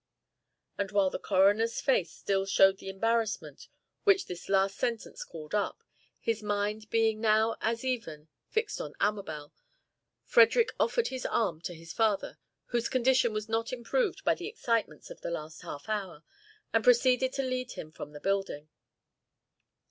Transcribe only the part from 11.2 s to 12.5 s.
arm to his father,